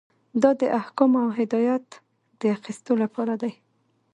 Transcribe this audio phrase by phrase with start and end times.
[0.41, 1.85] دا د احکامو او هدایت
[2.41, 3.53] د اخیستلو لپاره دی.